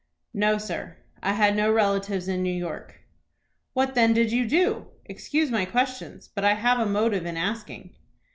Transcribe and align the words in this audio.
"No, 0.33 0.57
sir; 0.57 0.97
I 1.21 1.33
had 1.33 1.55
no 1.55 1.71
relatives 1.71 2.27
in 2.27 2.41
New 2.41 2.49
York." 2.51 3.01
"What 3.73 3.93
then 3.93 4.13
did 4.13 4.31
you 4.31 4.47
do? 4.49 4.87
Excuse 5.05 5.51
my 5.51 5.63
questions, 5.63 6.27
but 6.33 6.43
I 6.43 6.55
have 6.55 6.79
a 6.79 6.89
motive 6.89 7.27
in 7.27 7.37
asking." 7.37 7.95